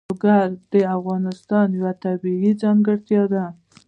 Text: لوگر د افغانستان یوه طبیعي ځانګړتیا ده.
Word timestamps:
لوگر 0.09 0.47
د 0.73 0.73
افغانستان 0.97 1.67
یوه 1.79 1.91
طبیعي 2.03 2.51
ځانګړتیا 2.61 3.23
ده. 3.33 3.45